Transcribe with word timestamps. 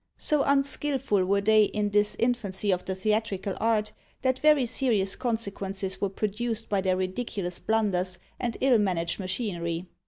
So 0.17 0.41
unskilful 0.41 1.25
were 1.25 1.41
they 1.41 1.65
in 1.65 1.89
this 1.91 2.15
infancy 2.17 2.71
of 2.71 2.83
the 2.85 2.95
theatrical 2.95 3.53
art, 3.59 3.91
that 4.23 4.39
very 4.39 4.65
serious 4.65 5.15
consequences 5.15 6.01
were 6.01 6.09
produced 6.09 6.69
by 6.69 6.81
their 6.81 6.97
ridiculous 6.97 7.59
blunders 7.59 8.17
and 8.39 8.57
ill 8.61 8.79
managed 8.79 9.19
machinery. 9.19 9.85